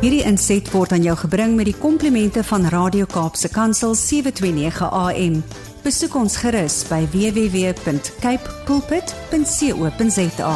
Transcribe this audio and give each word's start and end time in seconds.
Hierdie 0.00 0.22
inset 0.24 0.64
word 0.72 0.94
aan 0.96 1.02
jou 1.04 1.12
gebring 1.26 1.58
met 1.58 1.66
die 1.68 1.76
komplimente 1.76 2.40
van 2.48 2.62
Radio 2.72 3.04
Kaapse 3.04 3.50
Kansel 3.52 3.92
729 3.92 4.86
AM. 4.96 5.34
Besoek 5.84 6.14
ons 6.16 6.38
gerus 6.40 6.78
by 6.88 7.02
www.cape 7.12 8.54
pulpit.co.za. 8.64 10.54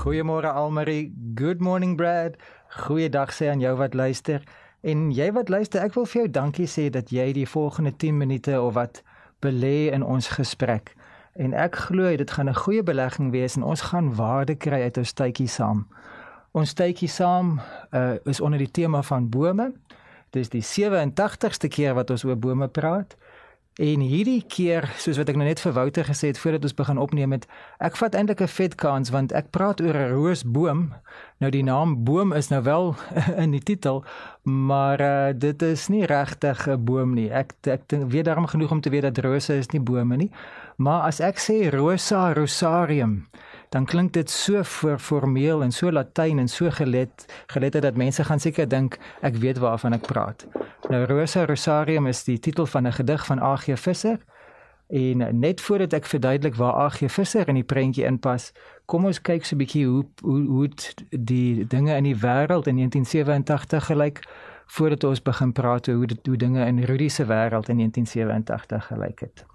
Goeiemôre 0.00 0.50
Almarie, 0.50 1.14
good 1.38 1.62
morning 1.62 1.94
Brad. 1.94 2.34
Goeiedag 2.82 3.30
sê 3.38 3.52
aan 3.54 3.62
jou 3.62 3.76
wat 3.78 3.94
luister. 3.94 4.42
En 4.82 5.12
jy 5.14 5.30
wat 5.38 5.46
luister, 5.46 5.86
ek 5.86 5.94
wil 5.94 6.10
vir 6.10 6.24
jou 6.24 6.30
dankie 6.40 6.66
sê 6.66 6.88
dat 6.90 7.14
jy 7.14 7.30
die 7.38 7.46
volgende 7.46 7.94
10 7.94 8.18
minute 8.18 8.58
of 8.58 8.74
wat 8.74 9.04
belê 9.38 9.94
in 9.94 10.02
ons 10.02 10.34
gesprek. 10.34 10.96
En 11.38 11.54
ek 11.54 11.86
glo 11.86 12.10
dit 12.18 12.30
gaan 12.34 12.50
'n 12.50 12.62
goeie 12.66 12.82
belegging 12.82 13.30
wees 13.30 13.54
en 13.54 13.62
ons 13.62 13.94
gaan 13.94 14.10
waarde 14.18 14.58
kry 14.58 14.82
uit 14.90 14.98
ons 14.98 15.12
tydjie 15.14 15.46
saam. 15.46 15.86
Ons 16.50 16.72
tydjie 16.74 17.08
saam 17.08 17.60
uh, 17.94 18.16
is 18.26 18.40
onder 18.40 18.58
die 18.58 18.70
tema 18.70 19.02
van 19.06 19.28
bome. 19.30 19.70
Dis 20.34 20.50
die 20.50 20.62
87ste 20.62 21.70
keer 21.70 21.94
wat 21.94 22.10
ons 22.10 22.24
oor 22.26 22.38
bome 22.38 22.68
praat. 22.68 23.14
En 23.80 24.02
hierdie 24.02 24.42
keer, 24.50 24.84
soos 24.98 25.16
wat 25.16 25.30
ek 25.30 25.38
nou 25.38 25.46
net 25.46 25.60
vir 25.62 25.72
Wouter 25.72 26.04
gesê 26.04 26.32
het 26.32 26.38
voordat 26.42 26.66
ons 26.66 26.74
begin 26.76 26.98
opneem 27.00 27.32
het, 27.32 27.46
ek 27.78 27.94
vat 27.96 28.16
eintlik 28.18 28.42
'n 28.42 28.50
vet 28.50 28.74
kans 28.74 29.12
want 29.14 29.32
ek 29.32 29.54
praat 29.54 29.80
oor 29.80 29.94
'n 29.94 30.10
roosboom. 30.10 30.92
Nou 31.38 31.50
die 31.50 31.62
naam 31.62 32.04
boom 32.04 32.32
is 32.32 32.50
nou 32.50 32.62
wel 32.62 32.96
in 33.44 33.54
die 33.54 33.62
titel, 33.62 34.04
maar 34.42 35.00
uh, 35.00 35.32
dit 35.32 35.62
is 35.62 35.88
nie 35.88 36.04
regtig 36.04 36.66
'n 36.68 36.84
boom 36.84 37.14
nie. 37.14 37.30
Ek 37.30 37.54
ek 37.62 37.86
weet 37.88 38.24
daarom 38.24 38.46
genoeg 38.46 38.70
om 38.70 38.80
te 38.80 38.90
weet 38.90 39.02
dat 39.02 39.24
rose 39.24 39.54
is 39.54 39.70
nie 39.70 39.80
bome 39.80 40.16
nie. 40.16 40.30
Maar 40.76 41.02
as 41.02 41.20
ek 41.20 41.38
sê 41.38 41.70
Rosa 41.70 42.32
rosarium, 42.32 43.29
dan 43.70 43.84
klink 43.84 44.12
dit 44.12 44.30
so 44.30 44.62
voor 44.62 44.98
formeel 44.98 45.62
en 45.62 45.72
so 45.72 45.92
latyn 45.92 46.38
en 46.38 46.48
so 46.48 46.70
gelet 46.70 47.26
gelet 47.46 47.72
dat 47.82 47.96
mense 47.96 48.24
gaan 48.24 48.40
seker 48.40 48.68
dink 48.68 48.98
ek 49.22 49.36
weet 49.36 49.58
waarvan 49.58 49.94
ek 49.94 50.06
praat. 50.10 50.46
Nou 50.90 51.04
Rosa 51.06 51.44
Rosarium 51.46 52.06
is 52.10 52.24
die 52.26 52.38
titel 52.38 52.66
van 52.66 52.86
'n 52.86 52.92
gedig 52.92 53.26
van 53.26 53.38
A.G. 53.38 53.78
Visser. 53.78 54.18
En 54.88 55.38
net 55.38 55.60
voordat 55.60 55.92
ek 55.92 56.06
verduidelik 56.06 56.54
waar 56.54 56.74
A.G. 56.74 57.12
Visser 57.12 57.48
in 57.48 57.54
die 57.54 57.64
prentjie 57.64 58.04
inpas, 58.04 58.52
kom 58.86 59.04
ons 59.04 59.22
kyk 59.22 59.44
so 59.44 59.54
'n 59.54 59.58
bietjie 59.58 59.86
hoe 59.86 60.04
hoe 60.22 60.46
hoe 60.46 60.68
die 61.10 61.66
dinge 61.66 61.94
in 61.96 62.04
die 62.04 62.16
wêreld 62.16 62.66
in 62.66 62.76
1987 62.76 63.86
gelyk 63.86 64.26
voordat 64.66 65.04
ons 65.04 65.22
begin 65.22 65.52
praat 65.52 65.88
oor 65.88 65.94
hoe 65.94 66.06
dit 66.06 66.26
hoe 66.26 66.36
dinge 66.36 66.66
in 66.66 66.82
Rudy 66.82 67.08
se 67.08 67.24
wêreld 67.24 67.68
in 67.68 67.76
1987 67.76 68.86
gelyk 68.86 69.20
het. 69.20 69.49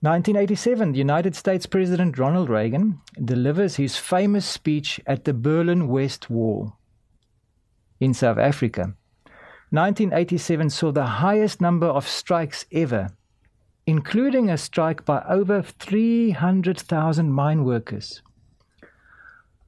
1987, 0.00 0.92
the 0.92 0.98
United 0.98 1.34
States 1.34 1.64
President 1.64 2.18
Ronald 2.18 2.50
Reagan 2.50 3.00
delivers 3.24 3.76
his 3.76 3.96
famous 3.96 4.44
speech 4.44 5.00
at 5.06 5.24
the 5.24 5.32
Berlin 5.32 5.88
West 5.88 6.28
Wall 6.28 6.76
in 7.98 8.12
South 8.12 8.36
Africa. 8.36 8.94
1987 9.70 10.68
saw 10.68 10.92
the 10.92 11.06
highest 11.06 11.62
number 11.62 11.86
of 11.86 12.06
strikes 12.06 12.66
ever, 12.70 13.08
including 13.86 14.50
a 14.50 14.58
strike 14.58 15.04
by 15.06 15.24
over 15.28 15.62
300,000 15.62 17.32
mine 17.32 17.64
workers. 17.64 18.22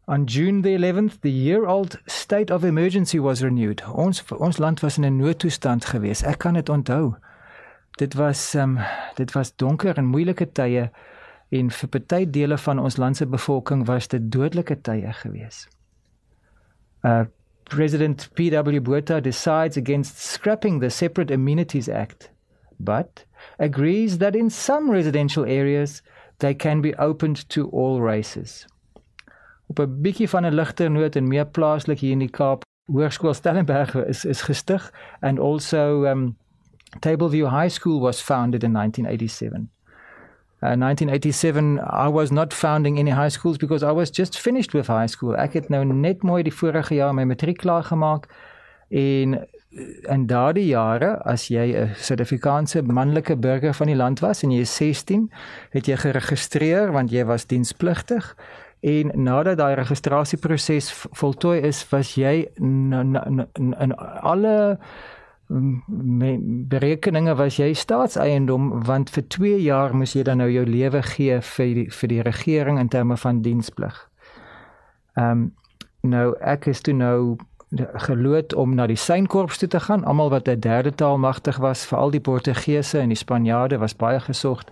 On 0.06 0.26
June 0.26 0.60
the 0.60 0.76
11th, 0.76 1.22
the 1.22 1.30
year-old 1.30 1.98
state 2.06 2.50
of 2.50 2.64
emergency 2.64 3.18
was 3.18 3.42
renewed. 3.42 3.82
Ons 3.86 4.22
ons 4.32 4.58
land 4.58 4.80
was 4.80 4.98
in 4.98 5.04
'n 5.04 5.18
noodtoestand 5.18 5.84
geweest. 5.84 6.22
Ek 6.24 6.38
kan 6.38 6.54
dit 6.54 6.68
onthou. 6.68 7.16
Dit 7.98 8.14
was 8.14 8.54
um, 8.54 8.78
dit 9.14 9.32
was 9.32 9.56
donker 9.56 9.96
en 9.96 10.06
moeilike 10.06 10.46
tye 10.54 10.90
en 11.48 11.70
vir 11.70 11.88
party 11.88 12.22
dele 12.30 12.58
van 12.58 12.78
ons 12.78 12.96
land 12.96 13.16
se 13.16 13.26
bevolking 13.26 13.86
was 13.88 14.06
dit 14.12 14.30
dodelike 14.32 14.80
tye 14.86 15.12
gewees. 15.22 15.66
Uh 17.02 17.26
President 17.68 18.30
PW 18.32 18.80
Botha 18.80 19.20
decides 19.20 19.76
against 19.76 20.18
scrapping 20.18 20.80
the 20.80 20.88
Separate 20.88 21.30
Amenities 21.30 21.88
Act, 21.88 22.30
but 22.78 23.26
agrees 23.58 24.18
that 24.18 24.34
in 24.34 24.48
some 24.50 24.90
residential 24.90 25.44
areas 25.44 26.02
they 26.38 26.54
can 26.54 26.80
be 26.80 26.96
opened 26.96 27.48
to 27.50 27.68
all 27.68 28.00
races. 28.00 28.66
Op 29.66 29.80
'n 29.80 30.00
bietjie 30.00 30.28
van 30.28 30.46
'n 30.46 30.54
ligter 30.54 30.90
noot 30.90 31.16
en 31.16 31.28
meer 31.28 31.46
plaaslik 31.46 31.98
hier 31.98 32.12
in 32.12 32.24
die 32.24 32.30
Kaap, 32.30 32.62
Hoërskool 32.86 33.34
Stellenberg 33.34 33.94
is 33.94 34.24
is 34.24 34.42
gestig 34.42 34.92
and 35.20 35.38
also 35.38 36.04
um 36.04 36.36
Tableview 37.00 37.48
High 37.50 37.68
School 37.68 38.00
was 38.00 38.20
founded 38.20 38.64
in 38.64 38.72
1987. 38.72 39.70
Uh, 40.60 40.74
1987 40.74 41.78
I 41.78 42.08
was 42.08 42.32
not 42.32 42.52
founding 42.52 42.98
any 42.98 43.12
high 43.12 43.28
schools 43.28 43.58
because 43.58 43.84
I 43.84 43.92
was 43.92 44.10
just 44.10 44.38
finished 44.38 44.74
with 44.74 44.88
high 44.88 45.06
school. 45.06 45.36
Ek 45.36 45.52
het 45.54 45.68
nou 45.70 45.84
net 45.84 46.24
mooi 46.26 46.42
die 46.42 46.54
vorige 46.54 46.96
jaar 46.98 47.14
my 47.14 47.22
matriek 47.30 47.60
klaar 47.62 47.84
gemaak 47.86 48.26
en 48.90 49.36
in 50.10 50.26
daardie 50.26 50.66
jare 50.66 51.22
as 51.22 51.46
jy 51.48 51.76
'n 51.76 51.94
Suid-Afrikaanse 51.94 52.82
manlike 52.82 53.36
burger 53.36 53.74
van 53.74 53.86
die 53.86 53.96
land 53.96 54.20
was 54.20 54.42
en 54.42 54.50
jy 54.50 54.60
is 54.60 54.74
16, 54.76 55.30
het 55.70 55.86
jy 55.86 55.96
geregistreer 55.96 56.92
want 56.92 57.10
jy 57.10 57.24
was 57.24 57.46
dienspligtig 57.46 58.34
en 58.80 59.10
nadat 59.14 59.58
daai 59.58 59.74
registrasieproses 59.74 60.90
voltooi 61.12 61.60
is, 61.60 61.84
was 61.90 62.14
jy 62.14 62.48
in 62.56 63.94
alle 64.22 64.78
berekeninge 65.48 67.34
was 67.34 67.56
jy 67.56 67.72
staatseiendom 67.72 68.84
want 68.84 69.10
vir 69.10 69.24
2 69.32 69.60
jaar 69.64 69.94
moes 69.96 70.12
jy 70.12 70.22
dan 70.22 70.42
nou 70.42 70.48
jou 70.52 70.64
lewe 70.68 71.02
gee 71.02 71.40
vir 71.40 71.74
die, 71.74 71.86
vir 71.90 72.08
die 72.08 72.22
regering 72.22 72.78
in 72.78 72.88
terme 72.88 73.16
van 73.16 73.42
diensplig. 73.42 74.08
Ehm 75.16 75.30
um, 75.30 75.52
nou 76.00 76.36
ek 76.40 76.68
is 76.70 76.80
toe 76.80 76.94
nou 76.94 77.36
geloot 78.06 78.54
om 78.54 78.74
na 78.74 78.86
die 78.86 78.96
synkorps 78.96 79.58
toe 79.58 79.68
te 79.68 79.80
gaan. 79.80 80.04
Almal 80.04 80.30
wat 80.30 80.48
'n 80.48 80.60
derde 80.60 80.94
taal 80.94 81.18
magtig 81.18 81.56
was, 81.56 81.86
veral 81.86 82.10
die 82.10 82.20
Portugese 82.20 82.98
en 82.98 83.08
die 83.08 83.16
Spanjaarde 83.16 83.78
was 83.78 83.96
baie 83.96 84.20
gesocht. 84.20 84.70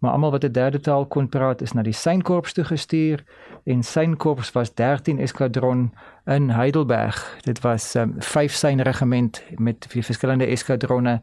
Maar 0.00 0.10
almal 0.10 0.30
wat 0.30 0.44
'n 0.44 0.52
derde 0.52 0.80
taal 0.80 1.06
kon 1.06 1.28
praat 1.28 1.60
is 1.60 1.72
na 1.72 1.82
die 1.82 1.92
synkorps 1.92 2.52
toe 2.52 2.64
gestuur 2.64 3.24
en 3.64 3.82
synkorps 3.82 4.52
was 4.52 4.74
13 4.74 5.18
eskadron 5.18 5.92
in 6.24 6.50
Heidelberg. 6.50 7.36
Dit 7.40 7.60
was 7.60 7.94
um, 7.94 8.14
vyf 8.18 8.52
syn 8.52 8.80
regiment 8.80 9.42
met 9.56 9.86
vier 9.88 10.04
verskillende 10.04 10.46
eskadronne 10.46 11.22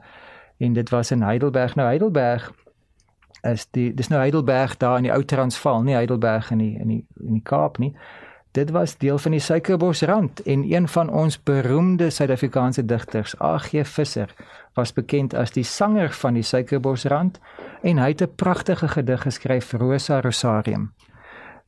en 0.57 0.73
dit 0.73 0.89
was 0.89 1.11
in 1.11 1.21
Heidelberg. 1.21 1.75
Nou 1.75 1.87
Heidelberg 1.87 2.53
is 3.41 3.67
die 3.71 3.93
dis 3.93 4.07
nou 4.07 4.21
Heidelberg 4.21 4.77
daar 4.77 4.97
in 4.97 5.03
die 5.03 5.13
ou 5.13 5.25
Transvaal, 5.25 5.81
nie 5.83 5.95
Heidelberg 5.95 6.51
in 6.51 6.57
die 6.57 6.79
in 6.79 6.87
die 6.87 7.05
in 7.19 7.33
die 7.33 7.43
Kaap 7.43 7.77
nie. 7.77 7.95
Dit 8.57 8.69
was 8.69 8.97
deel 8.97 9.17
van 9.17 9.31
die 9.31 9.39
Suikerbosrand 9.39 10.41
en 10.41 10.71
een 10.71 10.87
van 10.87 11.09
ons 11.09 11.43
beroemde 11.43 12.09
Suid-Afrikaanse 12.09 12.85
digters, 12.85 13.41
A.G. 13.41 13.83
Visser, 13.83 14.33
was 14.73 14.93
bekend 14.93 15.33
as 15.33 15.51
die 15.53 15.63
sanger 15.63 16.09
van 16.09 16.33
die 16.33 16.41
Suikerbosrand 16.41 17.37
en 17.81 18.01
hy 18.01 18.07
het 18.15 18.21
'n 18.21 18.35
pragtige 18.35 18.87
gedig 18.87 19.21
geskryf, 19.21 19.73
Rosa 19.73 20.21
Rosarium. 20.21 20.93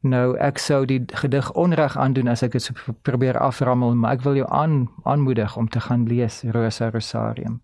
Nou 0.02 0.38
ek 0.38 0.58
sou 0.58 0.86
die 0.86 1.04
gedig 1.06 1.52
onreg 1.52 1.98
aandoen 1.98 2.28
as 2.28 2.42
ek 2.44 2.52
dit 2.52 2.62
so 2.62 2.74
probeer 3.02 3.38
aframmel, 3.38 3.96
maar 3.96 4.12
ek 4.12 4.22
wil 4.22 4.36
jou 4.36 4.48
aan 4.50 4.90
aanmoedig 5.04 5.58
om 5.58 5.70
te 5.70 5.80
gaan 5.80 6.08
lees 6.08 6.44
Rosa 6.44 6.90
Rosarium. 6.90 7.62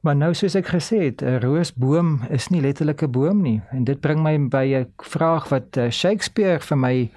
Maar 0.00 0.16
nou 0.16 0.34
soos 0.34 0.54
ek 0.54 0.66
gesê 0.66 0.98
het, 1.04 1.22
'n 1.22 1.38
roosboom 1.38 2.20
is 2.30 2.48
nie 2.48 2.60
letterlik 2.60 3.02
'n 3.02 3.10
boom 3.10 3.42
nie 3.42 3.62
en 3.70 3.84
dit 3.84 4.00
bring 4.00 4.22
my 4.22 4.48
by 4.48 4.74
'n 4.74 4.92
vraag 4.96 5.48
wat 5.48 5.76
uh, 5.76 5.90
Shakespeare 5.90 6.60
vir 6.60 6.78
my 6.78 7.10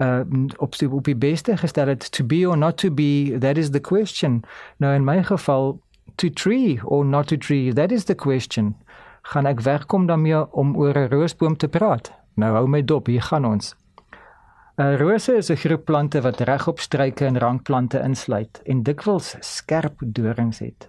uh 0.00 0.20
op 0.56 0.74
op 0.90 1.04
die 1.04 1.16
beste 1.16 1.56
gestel 1.56 1.86
het 1.86 2.12
to 2.12 2.24
be 2.24 2.48
or 2.48 2.58
not 2.58 2.76
to 2.76 2.90
be 2.90 3.36
that 3.38 3.56
is 3.56 3.70
the 3.70 3.80
question. 3.80 4.42
Nou 4.76 4.94
in 4.94 5.04
my 5.04 5.22
geval 5.22 5.80
to 6.14 6.28
tree 6.28 6.80
or 6.84 7.04
not 7.04 7.26
to 7.26 7.36
tree 7.36 7.72
that 7.72 7.92
is 7.92 8.04
the 8.04 8.14
question. 8.14 8.76
Gaan 9.22 9.46
ek 9.46 9.60
wegkom 9.60 10.06
daarmee 10.06 10.52
om 10.52 10.76
oor 10.76 10.96
'n 10.96 11.08
roosboom 11.10 11.56
te 11.56 11.68
praat? 11.68 12.12
Nou 12.34 12.54
hou 12.54 12.66
my 12.68 12.84
dop, 12.84 13.06
hier 13.06 13.22
gaan 13.22 13.44
ons. 13.44 13.74
'n 14.80 14.82
uh, 14.82 14.96
Rose 14.96 15.36
is 15.36 15.50
'n 15.50 15.56
groep 15.56 15.84
plante 15.84 16.20
wat 16.20 16.40
regop 16.40 16.80
struike 16.80 17.24
en 17.24 17.38
rankplante 17.38 18.00
insluit 18.00 18.60
en 18.64 18.82
dikwels 18.82 19.36
skerp 19.40 20.00
dorings 20.00 20.58
het. 20.58 20.88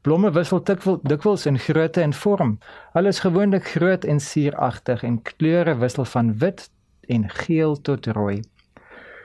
Blomme 0.00 0.30
wissel 0.30 0.62
dikwels 1.02 1.46
in 1.46 1.58
grootte 1.58 2.00
en 2.00 2.12
vorm. 2.12 2.58
Hulle 2.92 3.08
is 3.08 3.20
gewoonlik 3.20 3.66
groot 3.66 4.04
en 4.04 4.20
suuragtig 4.20 5.02
en 5.02 5.22
kleure 5.22 5.76
wissel 5.78 6.04
van 6.04 6.38
wit 6.38 6.70
en 7.08 7.28
geel 7.30 7.80
tot 7.80 8.06
rooi. 8.06 8.40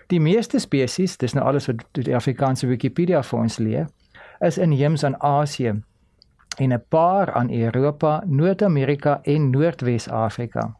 Die 0.08 0.20
meeste 0.20 0.60
spesies, 0.60 1.18
dis 1.18 1.34
nou 1.34 1.46
alles 1.46 1.68
wat 1.68 1.84
die 1.92 2.16
Afrikaanse 2.16 2.68
Wikipedia 2.68 3.24
vir 3.24 3.40
ons 3.40 3.58
leer, 3.58 3.88
is 4.40 4.58
inheems 4.58 5.04
aan 5.04 5.20
Asië 5.22 5.82
en 6.58 6.74
'n 6.74 6.84
paar 6.90 7.34
aan 7.34 7.52
Europa, 7.52 8.24
Noord-Amerika 8.26 9.20
en 9.24 9.50
Noordwes-Afrika 9.50 10.76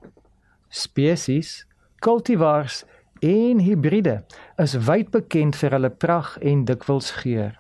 spesies, 0.70 1.66
kultivars 2.00 2.84
en 3.20 3.62
hibride 3.64 4.22
is 4.62 4.76
wyd 4.88 5.10
bekend 5.14 5.58
vir 5.58 5.78
hulle 5.78 5.92
pragt 6.04 6.42
en 6.46 6.66
dikwels 6.68 7.12
geur. 7.22 7.56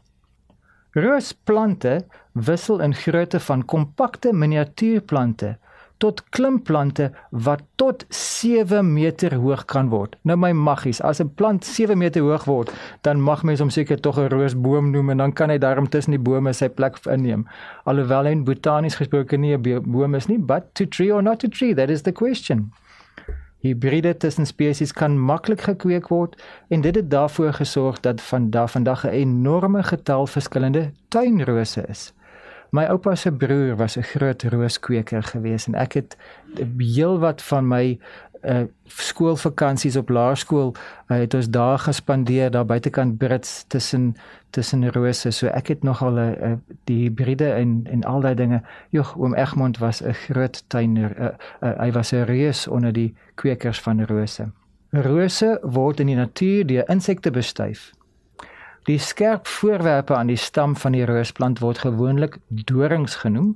Roosplante 0.97 1.99
wissel 2.33 2.81
in 2.81 2.95
grootte 2.97 3.39
van 3.47 3.65
kompakte 3.65 4.33
miniatuurplante 4.33 5.57
tot 5.97 6.23
klimplante 6.29 7.11
wat 7.31 7.61
tot 7.75 8.05
7 8.09 8.93
meter 8.93 9.35
hoog 9.35 9.65
kan 9.65 9.89
word. 9.89 10.15
Nou 10.21 10.37
my 10.37 10.51
maggies, 10.51 11.01
as 11.01 11.19
'n 11.19 11.33
plant 11.35 11.65
7 11.65 11.97
meter 11.97 12.21
hoog 12.21 12.45
word, 12.45 12.71
dan 13.01 13.21
mag 13.21 13.43
mens 13.43 13.59
hom 13.59 13.69
seker 13.69 13.99
tog 13.99 14.17
'n 14.17 14.29
roosboom 14.29 14.91
noem 14.91 15.09
en 15.09 15.17
dan 15.17 15.33
kan 15.33 15.49
hy 15.49 15.57
daarom 15.57 15.89
tussen 15.89 16.11
die 16.11 16.19
bome 16.19 16.53
sy 16.53 16.69
plek 16.69 16.97
inneem. 17.05 17.47
Alhoewel 17.85 18.25
hy 18.25 18.35
botanies 18.43 18.95
gesproke 18.95 19.37
nie 19.37 19.55
'n 19.55 19.83
boom 19.85 20.15
is 20.15 20.27
nie, 20.27 20.39
but 20.39 20.63
to 20.73 20.85
tree 20.85 21.13
or 21.13 21.23
not 21.23 21.39
to 21.39 21.47
tree, 21.47 21.73
that 21.73 21.89
is 21.89 22.01
the 22.01 22.11
question. 22.11 22.71
Hybride 23.59 24.17
tussen 24.17 24.45
spesies 24.45 24.93
kan 24.93 25.17
maklik 25.17 25.61
gekweek 25.61 26.07
word 26.07 26.35
en 26.69 26.81
dit 26.81 26.95
het 26.95 27.09
daarvoor 27.09 27.53
gesorg 27.53 27.99
dat 27.99 28.21
vandag 28.21 28.71
vandag 28.71 29.05
'n 29.05 29.09
enorme 29.09 29.83
getal 29.83 30.27
verskillende 30.27 30.91
tuinrose 31.07 31.85
is. 31.87 32.13
My 32.71 32.85
oupa 32.91 33.15
se 33.15 33.31
broer 33.31 33.75
was 33.75 33.97
'n 33.97 34.03
groot 34.03 34.43
rooskweker 34.43 35.23
gewees 35.23 35.67
en 35.67 35.75
ek 35.75 35.93
het 35.93 36.17
heelwat 36.77 37.41
van 37.41 37.67
my 37.67 37.99
uh 38.43 38.63
skoolvakansies 38.85 39.95
op 39.95 40.09
laerskool 40.09 40.75
uh, 41.07 41.17
het 41.17 41.33
ons 41.33 41.49
daar 41.49 41.79
gespandeer 41.79 42.51
daar 42.51 42.65
buitekant 42.65 43.17
Brits 43.17 43.65
tussen 43.67 44.15
tussen 44.49 44.91
rose. 44.91 45.31
So 45.31 45.47
ek 45.47 45.67
het 45.67 45.83
nogal 45.83 46.11
'n 46.11 46.35
uh, 46.43 46.53
die 46.83 47.01
hibride 47.01 47.51
en 47.51 47.81
en 47.89 48.03
al 48.03 48.21
daai 48.21 48.35
dinge. 48.35 48.61
Jog 48.89 49.17
oom 49.17 49.33
Egmond 49.33 49.77
was 49.77 50.03
'n 50.03 50.13
groot 50.13 50.63
tuiner 50.67 51.19
uh, 51.19 51.25
uh, 51.61 51.77
hy 51.79 51.91
was 51.91 52.11
'n 52.11 52.23
reus 52.23 52.67
onder 52.67 52.93
die 52.93 53.15
kwekers 53.35 53.81
van 53.81 54.05
rose. 54.05 54.51
Rose 54.89 55.59
word 55.61 55.99
in 55.99 56.07
die 56.07 56.15
natuur 56.15 56.65
deur 56.65 56.89
insekte 56.89 57.31
bestuif 57.31 57.91
Die 58.87 58.99
skerp 59.03 59.47
voorwerpe 59.47 60.15
aan 60.15 60.29
die 60.31 60.39
stam 60.39 60.75
van 60.79 60.93
die 60.95 61.03
roosplant 61.05 61.59
word 61.59 61.81
gewoonlik 61.83 62.37
dorings 62.47 63.17
genoem, 63.19 63.49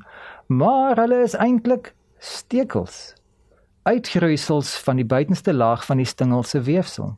maar 0.52 1.00
hulle 1.00 1.22
is 1.24 1.38
eintlik 1.40 1.94
stekels. 2.20 3.14
Uitgroeisels 3.88 4.74
van 4.84 5.00
die 5.00 5.08
buitenste 5.08 5.54
laag 5.56 5.86
van 5.88 6.04
die 6.04 6.10
stingel 6.10 6.44
se 6.44 6.60
weefsel. 6.68 7.14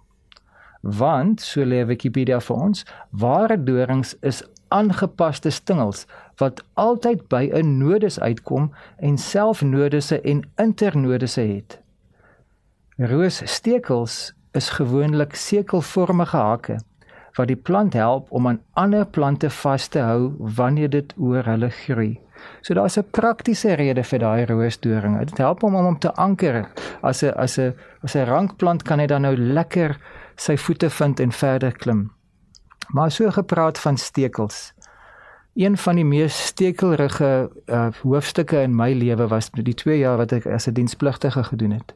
Want 0.81 1.42
so 1.42 1.65
lê 1.65 1.81
Wikipedia 1.89 2.38
vir 2.45 2.62
ons, 2.68 2.86
ware 3.10 3.57
dorings 3.57 4.13
is 4.21 4.44
aangepaste 4.69 5.50
stingels 5.50 6.06
wat 6.38 6.62
altyd 6.77 7.25
by 7.33 7.50
'n 7.50 7.77
nodus 7.81 8.19
uitkom 8.19 8.69
en 8.98 9.18
self 9.18 9.65
nodusse 9.65 10.21
en 10.21 10.45
internodusse 10.62 11.42
het. 11.42 11.81
Roosstekels 12.98 14.33
is 14.54 14.69
gewoonlik 14.69 15.36
sekelvormige 15.36 16.38
hake 16.38 16.77
wat 17.38 17.47
die 17.47 17.56
plant 17.56 17.94
help 17.94 18.31
om 18.31 18.47
aan 18.47 18.62
ander 18.74 19.06
plante 19.06 19.50
vas 19.50 19.88
te 19.88 20.00
hou 20.00 20.33
wanneer 20.38 20.89
dit 20.89 21.13
oor 21.18 21.44
hulle 21.45 21.69
groei. 21.69 22.19
So 22.62 22.74
daar's 22.74 22.97
'n 22.97 23.09
praktiese 23.12 23.74
rede 23.74 24.03
vir 24.03 24.19
daai 24.19 24.45
roosdoring. 24.45 25.19
Dit 25.19 25.38
help 25.38 25.62
hom 25.62 25.75
om 25.75 25.85
hom 25.85 26.00
te 26.00 26.13
anker. 26.13 26.68
As 27.01 27.24
'n 27.24 27.33
as 27.35 27.57
'n 27.57 27.74
as 28.03 28.15
'n 28.15 28.25
rankplant 28.25 28.83
kan 28.83 29.00
hy 29.00 29.06
dan 29.06 29.21
nou 29.21 29.35
lekker 29.38 29.97
sy 30.35 30.57
voete 30.57 30.89
vind 30.89 31.19
en 31.19 31.31
verder 31.31 31.71
klim. 31.71 32.12
Maar 32.88 33.12
so 33.12 33.31
gepraat 33.31 33.79
van 33.79 33.97
stekels. 33.97 34.74
Een 35.56 35.77
van 35.77 35.95
die 35.95 36.06
mees 36.06 36.45
stekelrige 36.45 37.51
uh, 37.65 37.88
hoofstukke 38.01 38.62
in 38.62 38.75
my 38.75 38.94
lewe 38.94 39.27
was 39.27 39.50
die 39.51 39.74
2 39.74 39.97
jaar 39.97 40.18
wat 40.18 40.31
ek 40.31 40.45
as 40.45 40.68
'n 40.68 40.74
dienspligtige 40.74 41.44
gedoen 41.44 41.71
het. 41.71 41.94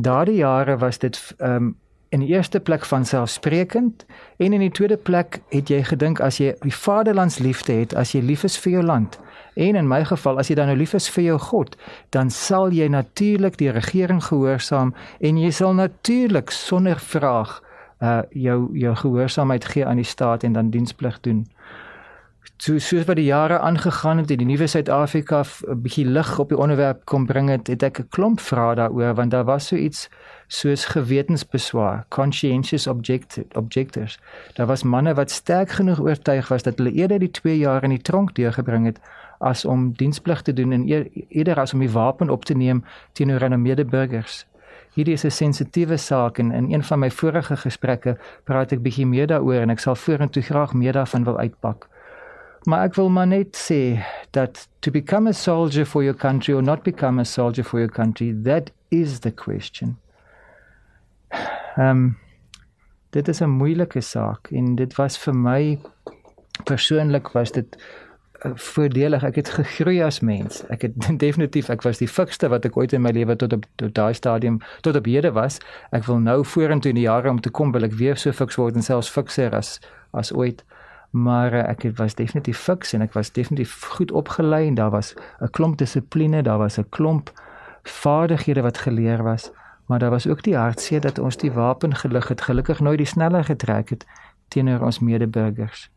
Daardie 0.00 0.36
jare 0.36 0.78
was 0.78 0.98
dit 0.98 1.34
um, 1.38 1.76
in 2.12 2.20
die 2.20 2.34
eerste 2.34 2.60
plek 2.60 2.84
van 2.84 3.04
selfsprekend 3.08 4.04
en 4.36 4.52
in 4.52 4.60
die 4.60 4.70
tweede 4.70 4.96
plek 5.00 5.40
het 5.48 5.70
jy 5.72 5.80
gedink 5.88 6.20
as 6.20 6.38
jy 6.42 6.52
die 6.60 6.74
vaderlandsliefde 6.74 7.72
het, 7.72 7.94
as 7.96 8.12
jy 8.12 8.20
lief 8.20 8.44
is 8.44 8.58
vir 8.60 8.78
jou 8.78 8.82
land 8.84 9.16
en 9.54 9.76
in 9.76 9.88
my 9.88 10.02
geval 10.04 10.38
as 10.40 10.48
jy 10.48 10.56
dan 10.56 10.70
nou 10.70 10.76
lief 10.76 10.94
is 10.96 11.08
vir 11.12 11.24
jou 11.24 11.38
God, 11.38 11.76
dan 12.12 12.30
sal 12.32 12.72
jy 12.72 12.88
natuurlik 12.92 13.58
die 13.60 13.72
regering 13.72 14.22
gehoorsaam 14.24 14.94
en 15.20 15.40
jy 15.40 15.50
sal 15.52 15.76
natuurlik 15.76 16.52
sonder 16.52 17.00
vraag 17.00 17.60
uh 18.02 18.22
jou 18.34 18.68
jou 18.74 18.94
gehoorsaamheid 18.98 19.64
gee 19.64 19.86
aan 19.86 20.00
die 20.00 20.08
staat 20.08 20.42
en 20.42 20.52
dan 20.52 20.70
diensplig 20.70 21.20
doen. 21.20 21.46
So 22.42 22.78
soos 22.78 23.04
wat 23.06 23.18
die 23.18 23.24
jare 23.26 23.58
aangegaan 23.58 24.18
het, 24.18 24.28
het 24.30 24.38
die 24.38 24.46
nuwe 24.46 24.66
Suid-Afrika 24.66 25.42
'n 25.42 25.82
bietjie 25.82 26.06
lig 26.06 26.38
op 26.38 26.48
die 26.48 26.58
onderwerp 26.58 27.04
kom 27.04 27.26
bring 27.26 27.48
het, 27.48 27.66
het 27.66 27.82
ek 27.82 27.98
'n 27.98 28.08
klomp 28.10 28.40
vrae 28.40 28.74
daaroor 28.74 29.14
want 29.14 29.30
daar 29.30 29.44
was 29.44 29.66
so 29.66 29.76
iets 29.76 30.08
soos 30.46 30.84
gewetensbeswaar, 30.84 32.04
conscientious 32.08 32.86
object 32.86 33.38
objectors. 33.54 34.18
Daar 34.54 34.66
was 34.66 34.82
manne 34.82 35.14
wat 35.14 35.30
sterk 35.30 35.70
genoeg 35.70 36.00
oortuig 36.00 36.48
was 36.48 36.62
dat 36.62 36.78
hulle 36.78 36.92
eerder 36.92 37.18
die 37.18 37.30
2 37.30 37.58
jaar 37.58 37.82
in 37.82 37.90
die 37.90 38.02
tronk 38.02 38.34
deurgebring 38.34 38.86
het 38.86 39.00
as 39.38 39.64
om 39.64 39.92
diensplig 39.92 40.42
te 40.42 40.52
doen 40.52 40.72
en 40.72 40.86
eerder 41.28 41.60
as 41.60 41.72
om 41.72 41.80
die 41.80 41.90
wapen 41.90 42.30
op 42.30 42.44
te 42.44 42.54
neem 42.54 42.84
teenoor 43.12 43.40
hulle 43.40 43.56
medeburgers. 43.56 44.46
Hierdie 44.94 45.14
is 45.14 45.24
'n 45.24 45.30
sensitiewe 45.30 45.96
saak 45.96 46.38
en 46.38 46.52
in 46.52 46.72
een 46.72 46.84
van 46.84 46.98
my 46.98 47.10
vorige 47.10 47.56
gesprekke 47.56 48.18
praat 48.44 48.72
ek 48.72 48.82
bietjie 48.82 49.06
meer 49.06 49.26
daaroor 49.26 49.60
en 49.60 49.70
ek 49.70 49.78
sal 49.78 49.94
vorentoe 49.94 50.42
graag 50.42 50.74
meer 50.74 50.92
daarvan 50.92 51.24
wil 51.24 51.38
uitpak. 51.38 51.88
Maar 52.64 52.84
ek 52.86 52.94
wil 52.94 53.10
maar 53.10 53.26
net 53.26 53.58
sê 53.58 53.98
dat 54.30 54.68
to 54.80 54.90
become 54.90 55.28
a 55.28 55.32
soldier 55.32 55.86
for 55.86 56.02
your 56.02 56.18
country 56.18 56.54
or 56.54 56.62
not 56.62 56.82
become 56.82 57.20
a 57.20 57.24
soldier 57.24 57.64
for 57.64 57.78
your 57.78 57.90
country, 57.90 58.34
that 58.42 58.70
is 58.90 59.18
the 59.20 59.30
question. 59.30 59.98
Ehm 61.76 61.88
um, 61.88 62.18
dit 63.10 63.28
is 63.28 63.40
'n 63.40 63.50
moeilike 63.50 64.00
saak 64.00 64.48
en 64.50 64.74
dit 64.74 64.94
was 64.94 65.18
vir 65.18 65.34
my 65.36 65.78
persoonlik 66.64 67.28
was 67.28 67.52
dit 67.52 67.76
uh, 68.44 68.52
voordelig. 68.54 69.24
Ek 69.24 69.34
het 69.34 69.48
gegroei 69.48 70.02
as 70.02 70.20
mens. 70.20 70.62
Ek 70.68 70.82
het 70.82 70.94
definitief 71.26 71.68
ek 71.68 71.82
was 71.82 71.98
die 71.98 72.08
fikste 72.08 72.48
wat 72.48 72.64
ek 72.64 72.76
ooit 72.76 72.92
in 72.92 73.02
my 73.02 73.10
lewe 73.10 73.36
tot 73.36 73.52
op 73.52 73.66
tot 73.76 73.94
daai 73.94 74.14
stadium 74.14 74.60
tot 74.80 74.96
op 74.96 75.06
hede 75.06 75.32
was. 75.32 75.58
Ek 75.90 76.04
wil 76.04 76.18
nou 76.18 76.44
vorentoe 76.44 76.90
in 76.90 77.00
die 77.00 77.08
jare 77.08 77.30
om 77.30 77.40
te 77.40 77.50
kom 77.50 77.72
wil 77.72 77.84
ek 77.84 77.92
weer 77.92 78.16
so 78.16 78.32
fiks 78.32 78.56
word 78.56 78.76
en 78.76 78.82
selfs 78.82 79.10
fikser 79.10 79.54
as 79.54 79.80
as 80.12 80.32
ooit. 80.32 80.64
Maar 81.12 81.52
uh, 81.52 81.68
ek 81.68 81.82
het, 81.88 81.96
was 82.00 82.16
definitief 82.16 82.58
fiks 82.58 82.92
en 82.96 83.04
ek 83.04 83.12
was 83.12 83.32
definitief 83.32 83.72
goed 83.96 84.12
opgelei 84.12 84.66
en 84.66 84.74
daar 84.74 84.90
was 84.90 85.14
'n 85.40 85.50
klomp 85.50 85.78
dissipline, 85.78 86.42
daar 86.42 86.58
was 86.58 86.78
'n 86.78 86.88
klomp 86.88 87.32
vaardighede 87.82 88.62
wat 88.62 88.78
geleer 88.78 89.22
was 89.22 89.52
maar 89.92 89.98
daar 89.98 90.10
was 90.10 90.26
ook 90.26 90.42
die 90.42 90.56
hartseer 90.56 91.00
dat 91.00 91.18
ons 91.18 91.36
die 91.36 91.52
wapen 91.52 91.94
gelig 91.94 92.28
het 92.28 92.40
gelukkig 92.40 92.80
nooit 92.80 92.98
die 92.98 93.06
sneller 93.06 93.44
getrek 93.44 93.88
het 93.88 94.06
teenoor 94.48 94.80
ons 94.80 94.98
medeburgers. 94.98 95.90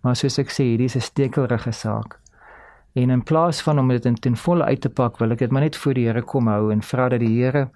Maar 0.00 0.16
soos 0.16 0.38
ek 0.38 0.50
sê, 0.50 0.62
hierdie 0.62 0.86
is 0.86 0.96
'n 0.96 1.00
stekelrige 1.00 1.72
saak. 1.72 2.18
En 2.92 3.10
in 3.10 3.22
plaas 3.22 3.62
van 3.62 3.78
om 3.78 3.88
dit 3.88 4.04
in 4.04 4.14
ten 4.14 4.36
volle 4.36 4.64
uit 4.64 4.80
te 4.80 4.88
pak, 4.88 5.18
wil 5.18 5.30
ek 5.30 5.38
dit 5.38 5.50
maar 5.50 5.62
net 5.62 5.76
voor 5.76 5.94
die 5.94 6.06
Here 6.06 6.22
kom 6.22 6.46
hou 6.46 6.72
en 6.72 6.82
vra 6.82 7.08
dat 7.08 7.20
die 7.20 7.42
Here 7.42 7.70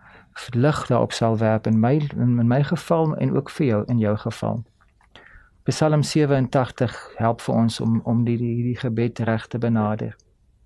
lig 0.54 0.86
daarop 0.86 1.12
sal 1.12 1.38
werp 1.38 1.66
in 1.66 1.80
my 1.80 2.08
in 2.16 2.48
my 2.48 2.62
geval 2.62 3.16
en 3.16 3.36
ook 3.36 3.50
vir 3.50 3.66
jou 3.66 3.84
in 3.86 3.98
jou 3.98 4.16
geval. 4.16 4.64
Psalm 5.66 6.02
87 6.02 6.96
help 7.18 7.40
vir 7.42 7.54
ons 7.54 7.80
om 7.80 8.00
om 8.04 8.24
die 8.24 8.36
die, 8.38 8.62
die 8.62 8.78
gebed 8.78 9.18
reg 9.26 9.46
te 9.50 9.58
benader. 9.58 10.16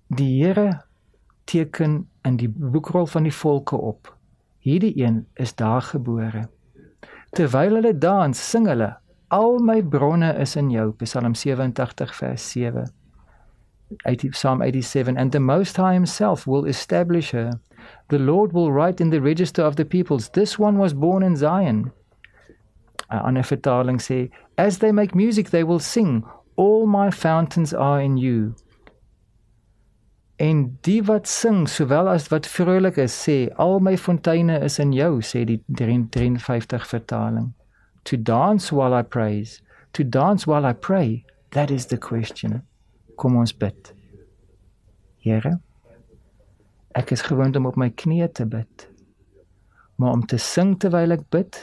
Die 0.07 0.43
Here 0.43 0.81
teken 1.49 2.07
in 2.27 2.37
die 2.37 2.49
boekrol 2.49 3.07
van 3.09 3.25
die 3.25 3.33
volke 3.33 3.77
op 3.77 4.13
Hierdie 4.61 4.93
een 5.03 5.25
is 5.33 5.55
daar 5.55 5.81
gebore. 5.81 6.49
Terwyl 7.33 7.79
hulle 7.79 7.97
dans, 7.97 8.49
sing 8.49 8.67
hulle: 8.69 8.91
Al 9.27 9.57
my 9.59 9.81
bronne 9.81 10.35
is 10.37 10.55
in 10.55 10.69
jou. 10.69 10.91
Psalm 11.01 11.33
87 11.35 12.13
vers 12.15 12.51
7. 12.51 12.85
80 14.03 14.29
Psalm 14.29 14.61
87 14.61 15.17
and 15.17 15.31
the 15.31 15.39
most 15.39 15.77
high 15.77 15.93
himself 15.93 16.45
will 16.45 16.65
establish 16.65 17.31
her. 17.31 17.59
The 18.07 18.19
Lord 18.19 18.53
will 18.53 18.71
write 18.71 19.01
in 19.03 19.09
the 19.09 19.21
register 19.21 19.65
of 19.65 19.75
the 19.75 19.85
peoples, 19.85 20.29
this 20.29 20.59
one 20.59 20.77
was 20.77 20.93
born 20.93 21.23
in 21.23 21.35
Zion. 21.35 21.91
'n 23.11 23.19
Ander 23.27 23.43
vertaling 23.43 23.99
sê, 23.99 24.29
as 24.57 24.77
they 24.79 24.91
make 24.91 25.15
music 25.15 25.49
they 25.49 25.63
will 25.63 25.79
sing, 25.79 26.23
all 26.55 26.85
my 26.87 27.11
fountains 27.11 27.73
are 27.73 28.01
in 28.01 28.17
you. 28.17 28.53
En 30.39 30.77
die 30.81 31.01
wat 31.03 31.27
sing 31.27 31.67
sowel 31.69 32.07
as 32.09 32.29
wat 32.31 32.47
vrolik 32.47 32.97
is 32.97 33.13
sê 33.13 33.49
al 33.61 33.79
my 33.79 33.97
fonteine 33.97 34.57
is 34.65 34.79
in 34.79 34.93
jou 34.93 35.19
sê 35.21 35.43
die 35.45 35.59
53 35.67 36.87
vertaling. 36.87 37.51
To 38.09 38.17
dance 38.17 38.71
while 38.71 38.97
I 38.97 39.03
praise, 39.03 39.61
to 39.93 40.03
dance 40.03 40.47
while 40.47 40.65
I 40.65 40.73
pray, 40.73 41.25
that 41.51 41.69
is 41.69 41.85
the 41.85 41.97
question. 41.97 42.63
Kom 43.17 43.37
ons 43.37 43.53
bid. 43.53 43.93
Here, 45.21 45.59
ek 46.97 47.11
is 47.11 47.21
gewoond 47.21 47.55
om 47.55 47.69
op 47.69 47.77
my 47.77 47.91
knieë 47.93 48.31
te 48.33 48.47
bid. 48.49 48.87
Maar 50.01 50.17
om 50.17 50.25
te 50.25 50.41
sing 50.41 50.73
terwyl 50.81 51.13
ek 51.13 51.27
bid, 51.29 51.59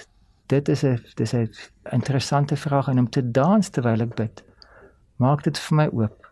dit 0.49 0.69
is 0.69 0.85
'n 0.85 0.99
dis 1.15 1.33
'n 1.33 1.51
interessante 1.91 2.57
vraag 2.57 2.89
en 2.89 2.99
om 2.99 3.11
te 3.11 3.31
dans 3.31 3.69
terwyl 3.69 4.01
ek 4.01 4.15
bid. 4.15 4.45
Maak 5.17 5.43
dit 5.43 5.59
vir 5.59 5.77
my 5.77 5.89
oop 5.93 6.27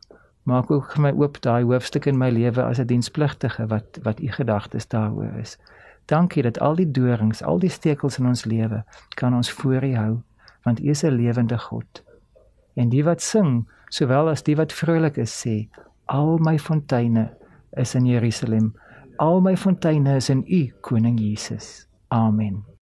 maak 0.47 0.71
ook 0.71 0.93
vir 0.95 1.03
my 1.03 1.11
oop 1.11 1.41
daai 1.43 1.65
hoofstuk 1.65 2.07
in 2.07 2.19
my 2.19 2.31
lewe 2.31 2.63
as 2.63 2.79
'n 2.79 2.87
dienspligtige 2.87 3.67
wat 3.67 3.99
wat 4.03 4.21
u 4.21 4.29
gedagtes 4.31 4.89
daaroor 4.89 5.39
is. 5.41 5.59
Dankie 6.07 6.43
dat 6.43 6.61
al 6.61 6.75
die 6.75 6.91
dorings, 6.91 7.43
al 7.43 7.59
die 7.59 7.71
stekels 7.71 8.19
in 8.19 8.27
ons 8.27 8.45
lewe 8.45 8.85
kan 9.15 9.35
ons 9.35 9.51
voor 9.51 9.85
u 9.85 9.95
hou, 9.95 10.23
want 10.63 10.81
u 10.81 10.89
is 10.89 11.03
'n 11.03 11.17
lewende 11.17 11.59
God. 11.59 12.03
En 12.75 12.89
die 12.89 13.05
wat 13.05 13.23
sing, 13.23 13.69
sowel 13.89 14.29
as 14.29 14.43
die 14.43 14.57
wat 14.57 14.73
vrolik 14.73 15.17
is, 15.17 15.47
sê: 15.47 15.69
Al 16.05 16.39
my 16.39 16.59
fonteine 16.59 17.31
is 17.77 17.95
in 17.95 18.07
Jerusalem. 18.07 18.75
Al 19.17 19.41
my 19.41 19.57
fonteine 19.57 20.17
is 20.17 20.29
in 20.29 20.45
U, 20.47 20.73
koning 20.81 21.19
Jesus. 21.19 21.87
Amen. 22.09 22.76